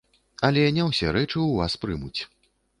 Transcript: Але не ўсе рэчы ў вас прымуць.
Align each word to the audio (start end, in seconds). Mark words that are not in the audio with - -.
Але 0.49 0.63
не 0.77 0.87
ўсе 0.87 1.13
рэчы 1.17 1.31
ў 1.31 1.63
вас 1.63 1.77
прымуць. 1.85 2.21